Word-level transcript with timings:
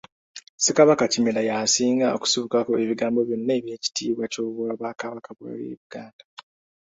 Ssekabaka 0.55 1.03
Kimera 1.13 1.41
ye 1.47 1.53
asinga 1.63 2.07
okusibukako 2.15 2.71
ebigambo 2.83 3.19
byonna 3.27 3.53
eby'ekitiibwa 3.59 4.25
ky'Obwakabaka 4.31 5.29
bw'e 5.37 5.53
Buganda. 5.79 6.23